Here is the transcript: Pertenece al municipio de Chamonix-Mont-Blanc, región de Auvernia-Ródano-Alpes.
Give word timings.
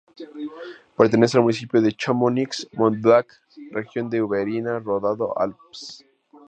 Pertenece 0.97 1.37
al 1.37 1.43
municipio 1.43 1.79
de 1.79 1.91
Chamonix-Mont-Blanc, 1.93 3.27
región 3.71 4.09
de 4.09 4.17
Auvernia-Ródano-Alpes. 4.17 6.03